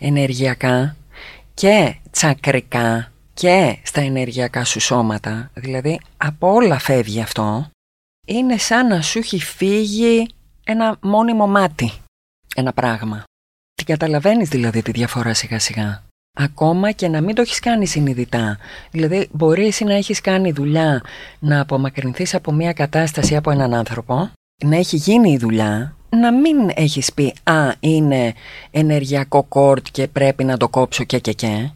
[0.03, 0.95] ενεργειακά
[1.53, 7.69] και τσακρικά και στα ενεργειακά σου σώματα, δηλαδή από όλα φεύγει αυτό,
[8.27, 10.27] είναι σαν να σου έχει φύγει
[10.65, 11.91] ένα μόνιμο μάτι,
[12.55, 13.23] ένα πράγμα.
[13.73, 16.03] Την καταλαβαίνεις δηλαδή τη διαφορά σιγά σιγά.
[16.37, 18.57] Ακόμα και να μην το έχεις κάνει συνειδητά.
[18.91, 21.01] Δηλαδή μπορεί εσύ να έχεις κάνει δουλειά
[21.39, 24.31] να απομακρυνθείς από μια κατάσταση από έναν άνθρωπο,
[24.63, 28.33] να έχει γίνει η δουλειά, να μην έχεις πει «Α, είναι
[28.71, 31.71] ενεργειακό κόρτ και πρέπει να το κόψω και και και»,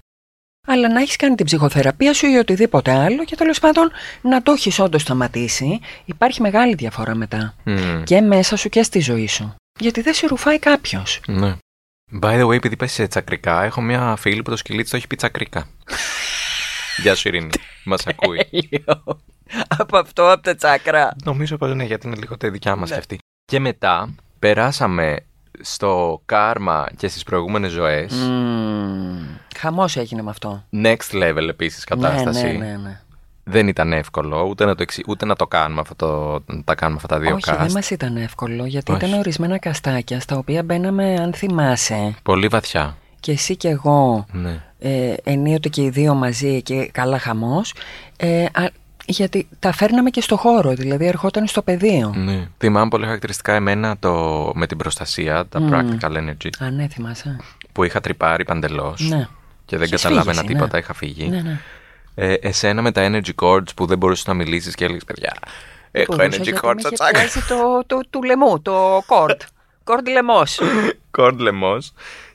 [0.65, 4.51] αλλά να έχεις κάνει την ψυχοθεραπεία σου ή οτιδήποτε άλλο και τέλος πάντων να το
[4.51, 5.80] έχεις όντως σταματήσει.
[6.06, 7.54] Υπάρχει μεγάλη διαφορά μετά.
[7.63, 8.04] Μμ.
[8.04, 9.56] Και μέσα σου και στη ζωή σου.
[9.80, 11.21] Γιατί δεν σε ρουφάει κάποιος.
[11.28, 11.56] Ναι.
[12.21, 14.97] By the way, επειδή πες σε τσακρικά, έχω μια φίλη που το σκυλί της το
[14.97, 15.67] έχει πει τσακρικά.
[17.01, 17.49] Γεια σου Ειρήνη,
[17.86, 18.47] μας ακούει.
[19.67, 21.15] από αυτό, από τα τσάκρα.
[21.23, 22.95] Νομίζω πως ναι, γιατί είναι λίγο τα δικιά μας Ναι.
[22.95, 23.17] και αυτή.
[23.45, 25.17] Και μετά περάσαμε
[25.62, 28.13] στο κάρμα και στις προηγούμενες ζωές.
[28.13, 29.35] Mm.
[29.57, 30.63] Χαμός έγινε με αυτό.
[30.83, 32.45] Next level επίσης κατάσταση.
[32.45, 32.99] Ναι, ναι, ναι, ναι.
[33.47, 35.03] Δεν ήταν εύκολο ούτε να το, εξι...
[35.07, 36.43] ούτε να το κάνουμε αυτό το...
[36.53, 37.57] να τα κάνουμε αυτά τα δύο Όχι, cast.
[37.61, 39.05] δεν μας ήταν εύκολο γιατί Όχι.
[39.05, 42.97] ήταν ορισμένα καστάκια στα οποία μπαίναμε, αν θυμάσαι, Πολύ βαθιά.
[43.19, 44.63] και εσύ και εγώ, Ναι.
[44.79, 47.73] ε, ενίοτε και οι δύο μαζί και καλά χαμός,
[48.17, 48.69] ε, α,
[49.05, 52.13] γιατί τα φέρναμε και στο χώρο, δηλαδή ερχόταν στο πεδίο.
[52.15, 52.47] ναι.
[52.57, 54.51] Θυμάμαι πολύ χαρακτηριστικά εμένα το...
[54.55, 55.69] με την προστασία, τα Μμ.
[55.71, 57.37] practical energy, Α, ναι, θυμάσαι.
[57.71, 59.27] που είχα τρυπάρει παντελώς Ναι.
[59.65, 60.80] Και δεν Είχες καταλάβαινα φύγεις, τίποτα, ναι.
[60.80, 61.28] είχα φύγει.
[61.28, 61.60] Ναι, ναι.
[62.15, 65.34] Ε, εσένα με τα energy cords που δεν μπορούσες να μιλήσεις και έλεγες παιδιά,
[65.91, 67.12] έχω Μπορούσα, energy γιατί cords με στα είχε τσάκα.
[67.12, 69.41] πιάσει το, το, του λαιμού, το κόρτ.
[69.84, 70.60] κόρτ λαιμός.
[71.17, 71.93] Cord λαιμός.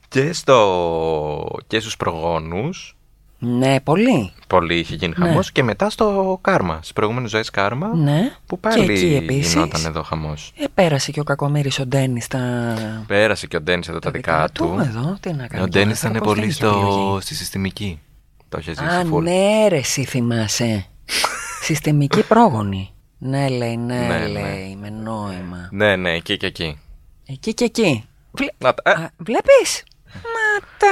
[0.08, 1.56] Και, στο...
[1.66, 2.96] και στους προγόνους,
[3.42, 4.32] ναι, πολύ.
[4.46, 5.26] πολύ είχε γίνει Ναι.
[5.26, 8.32] χαμός, και μετά στο κάρμα, στις προηγούμενες ζωές κάρμα, Ναι.
[8.46, 9.52] που Και πάλι εκεί επίσης.
[9.52, 10.52] γινόταν εδώ χαμός.
[10.56, 12.74] Ε, πέρασε και ο κακομύρης ο Ντένις στα...
[13.06, 14.76] Πέρασε και ο Ντένις εδώ τα δικά του.
[14.80, 15.62] Εδώ, τι να κάνει.
[15.62, 16.90] Ο και Ντένις ήταν άνθρωπος δεν πολύ είχε επιλογή.
[16.92, 17.18] στο...
[17.20, 18.00] στη συστημική.
[18.48, 19.22] Το είχε ζήσει Α, full.
[19.22, 20.86] ναι, ρε, εσύ θυμάσαι.
[21.66, 22.90] Συστημική πρόγονη.
[23.18, 24.26] Ναι, λέει, ναι, Ναι, ναι.
[24.26, 25.68] λέει, με νόημα.
[25.70, 26.78] Ναι, ναι, εκεί και εκεί.
[27.26, 28.04] Εκεί και εκεί.
[28.32, 28.48] Βλέ...
[28.58, 30.86] Να τα- ε, Α, βλέπεις; Μα τα...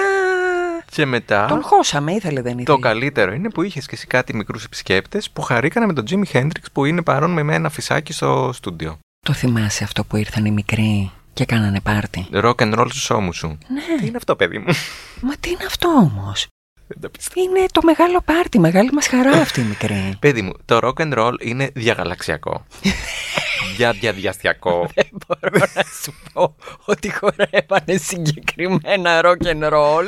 [0.90, 2.76] και μετά, Τον χώσαμε, ήθελε, δεν ήθελε.
[2.76, 6.36] το καλύτερο είναι που είχες και εσύ κάτι μικρούς επισκέπτες που χαρήκανε με τον Jimi
[6.36, 8.98] Hendrix που είναι παρόν με ένα φυσάκι στο στούντιο.
[9.26, 13.36] Το θυμάσαι αυτό που ήρθαν οι μικροί και κάνανε πάρτι; Rock and roll στους ώμους
[13.36, 13.58] σου.
[13.68, 14.72] Ναι, Τι είναι αυτό, παιδί μου;
[15.20, 16.46] μα τι είναι αυτό όμως;
[16.86, 17.46] Δεν το πιστεύω.
[17.56, 20.16] Είναι το μεγάλο πάρτι, μεγάλη μας χαρά αυτή η μικρή.
[20.18, 22.64] Παιδί μου, το rock and roll είναι διαγαλαξιακό.
[23.76, 24.88] Για διαδιαστασιακό.
[24.94, 30.04] Δεν μπορώ να σου πω ότι χορεύανε συγκεκριμένα rock and roll.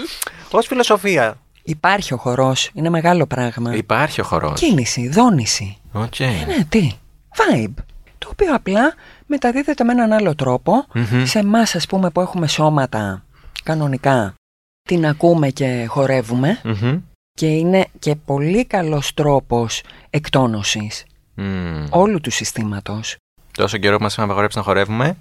[0.51, 1.39] Ως φιλοσοφία.
[1.63, 3.75] Υπάρχει ο χορός, είναι μεγάλο πράγμα.
[3.75, 4.61] Υπάρχει ο χορός.
[4.61, 5.77] Κίνηση, δόνηση.
[5.93, 6.19] Οκ.
[6.19, 6.93] Ναι, τι.
[7.37, 7.75] Vibe.
[8.19, 8.95] Το οποίο απλά
[9.27, 10.87] μεταδίδεται με έναν άλλο τρόπο.
[10.95, 11.25] Μμμ.
[11.25, 13.25] Σε εμάς, ας πούμε, που έχουμε σώματα
[13.63, 14.35] κανονικά,
[14.83, 16.61] την ακούμε και χορεύουμε.
[16.65, 16.99] Μμμ.
[17.33, 21.87] Και είναι και πολύ καλός τρόπος εκτόνωσης Μμμ.
[21.91, 23.17] όλου του συστήματος.
[23.53, 25.17] Τόσο καιρό που μας είχαν απαγορέψει να χορεύουμε.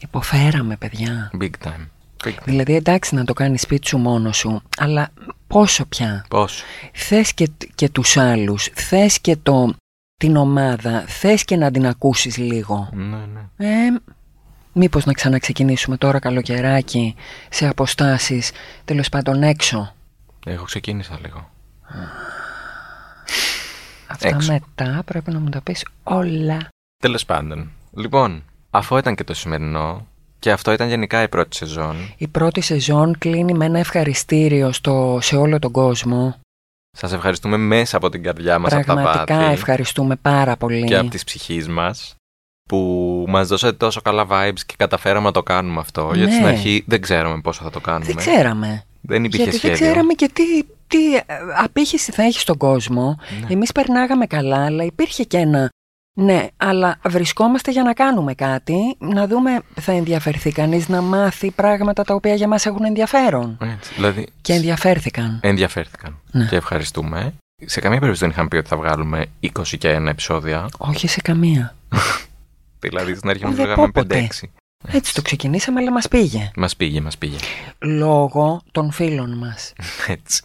[0.00, 1.30] Υποφέραμε, παιδιά.
[1.40, 1.86] Big time.
[2.24, 2.44] Big time.
[2.44, 5.08] Δηλαδή, εντάξει να το κάνεις σπίτι σου μόνος σου, αλλά
[5.46, 6.24] πόσο πια.
[6.28, 6.62] Πώς.
[6.92, 9.74] Θες και, και τους άλλους, θες και το,
[10.16, 12.88] την ομάδα, θες και να την ακούσεις λίγο.
[12.92, 13.40] Ναι, ναι.
[13.56, 14.00] Ε,
[14.72, 17.14] μήπως να ξαναξεκινήσουμε τώρα καλοκαιράκι
[17.50, 18.50] σε αποστάσεις,
[18.84, 19.94] τέλος πάντων έξω.
[20.46, 21.50] Εγώ ξεκίνησα λίγο.
[24.06, 24.52] Αυτά Έξω.
[24.52, 26.68] μετά πρέπει να μου τα πεις όλα.
[27.02, 27.70] Τέλος πάντων.
[27.96, 30.06] Λοιπόν, αυτό ήταν και το σημερινό.
[30.44, 31.96] Και αυτό ήταν γενικά η πρώτη σεζόν.
[32.16, 36.34] Η πρώτη σεζόν κλείνει με ένα ευχαριστήριο στο, σε όλο τον κόσμο
[36.96, 40.84] Σας ευχαριστούμε μέσα από την καρδιά μας από τα Πραγματικά βάθη ευχαριστούμε πάρα πολύ.
[40.84, 42.14] και από τις ψυχής μας
[42.68, 42.78] που
[43.28, 46.10] μας δώσατε τόσο καλά vibes και καταφέραμε να το κάνουμε αυτό.
[46.14, 46.34] Γιατί Ναι.
[46.36, 48.04] στην αρχή δεν ξέραμε πόσο θα το κάνουμε.
[48.04, 48.84] Δεν ξέραμε.
[49.00, 49.76] Δεν υπήρχε Γιατί σχέδιο.
[49.78, 50.42] δεν ξέραμε και τι,
[50.86, 51.22] τι ε,
[51.62, 53.18] απήχηση θα έχει στον κόσμο.
[53.40, 53.52] Ναι.
[53.52, 55.68] Εμείς περνάγαμε καλά, αλλά υπήρχε και ένα...
[56.16, 62.04] Ναι, αλλά βρισκόμαστε για να κάνουμε κάτι, να δούμε θα ενδιαφερθεί κανείς να μάθει πράγματα
[62.04, 63.58] τα οποία για μας έχουν ενδιαφέρον.
[63.62, 65.38] Έτσι, δηλαδή Και ενδιαφέρθηκαν.
[65.42, 66.44] ενδιαφέρθηκαν Ναι.
[66.46, 67.34] και ευχαριστούμε.
[67.64, 70.68] Σε καμία περίπτωση δεν είχαμε πει ότι θα βγάλουμε 20 και ένα επεισόδια.
[70.78, 71.74] Όχι σε καμία.
[72.84, 74.28] Δηλαδή στην αρχή Ω, μας δεν λέγαμε πω ποτέ.
[74.42, 74.48] 5-6.
[74.92, 76.50] Έτσι το ξεκινήσαμε, αλλά μας πήγε.
[76.56, 77.36] Μας πήγε, μας πήγε.
[77.78, 79.72] Λόγω των φίλων μας.
[80.08, 80.42] Έτσι.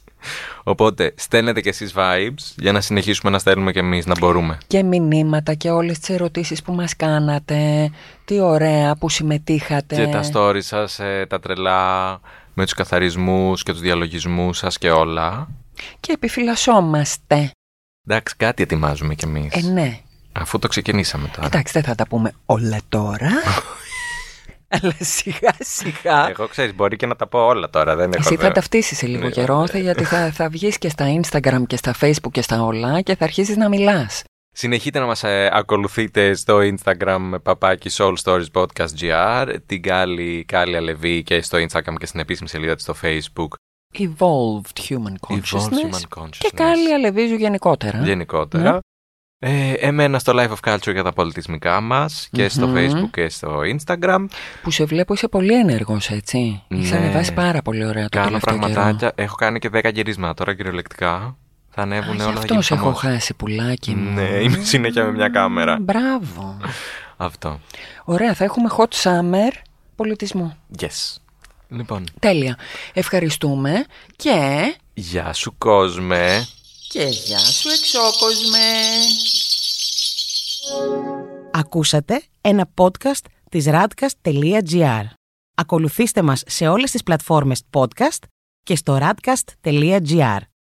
[0.63, 4.57] Οπότε στέλνετε και εσείς vibes για να συνεχίσουμε να στέλνουμε και εμείς να μπορούμε.
[4.67, 7.91] και μηνύματα και όλες τις ερωτήσεις που μας κάνατε.
[8.25, 9.95] Τι ωραία που συμμετείχατε.
[9.95, 12.19] Και τα stories σας, ε, τα τρελά,
[12.53, 15.47] με τους καθαρισμούς και τους διαλογισμούς σας και όλα.
[15.99, 17.51] Και επιφυλασσόμαστε.
[18.07, 19.53] Εντάξει, κάτι ετοιμάζουμε κι εμείς.
[19.53, 19.99] Ε, ναι.
[20.31, 21.47] Αφού το ξεκινήσαμε τώρα.
[21.47, 23.29] Εντάξει, δεν θα τα πούμε όλα τώρα.
[24.81, 26.29] Αλλά σιγά σιγά.
[26.29, 27.95] Εγώ ξέρεις, μπορεί και να τα πω όλα τώρα.
[27.95, 29.67] Δεν έχω Εσύ θα δε- ταυτίσεις σε λίγο Ναι, καιρό, ναι.
[29.67, 33.15] θα- γιατί θα, θα βγεις και στα Instagram και στα Facebook και στα όλα και
[33.15, 34.23] θα αρχίσεις να μιλάς.
[34.51, 40.45] Συνεχείτε να μας ε, ακολουθείτε στο Instagram με παπάκι Soul Stories Podcast GR, την Κάλλη,
[40.47, 43.47] Κάλλη Αλεβή και στο Instagram και στην επίσημη σελίδα της στο Facebook.
[43.97, 45.89] Evolved Human Evolved Consciousness.
[45.89, 46.37] Human Consciousness.
[46.37, 48.01] Και κάλλη αλεβίζου γενικότερα.
[48.03, 48.71] Γενικότερα.
[48.73, 48.77] Ναι.
[49.41, 52.75] Ε, εμένα στο Life of Culture για τα πολιτισμικά μας και στο Μμμ.
[52.77, 54.25] Facebook και στο Instagram.
[54.63, 56.63] Που σε βλέπω είσαι πολύ ενεργός έτσι.
[56.67, 56.99] Είσαι Ναι.
[57.05, 58.71] ανεβάσει πάρα πολύ ωραία το Κάνω τελευταίο καιρό.
[58.73, 59.11] πραγματάκια.
[59.15, 61.35] Έχω κάνει και 10 γυρίσματα τώρα κυριολεκτικά.
[61.69, 62.31] Θα ανέβουν Α, γι' όλα.
[62.31, 62.99] θα αυτός γίνει σε έχω χαμός.
[62.99, 64.11] χάσει πουλάκι μου.
[64.13, 65.77] Ναι, είμαι συνέχεια με μια κάμερα.
[65.81, 66.57] Μπράβο.
[67.17, 67.59] Αυτό.
[68.03, 69.51] Ωραία, θα έχουμε hot summer
[69.95, 70.57] πολιτισμού.
[70.79, 71.15] Yes.
[71.69, 72.57] Λοιπόν, Τέλεια.
[72.93, 74.59] Ευχαριστούμε και...
[74.93, 76.45] γεια σου κόσμε.
[76.89, 78.57] Και γεια σου εξώκοσμε.
[81.51, 85.03] Ακούσατε ένα podcast της radcast.gr.
[85.55, 88.23] Ακολουθήστε μας σε όλες τις πλατφόρμες podcast
[88.63, 90.39] και στο radcast.gr.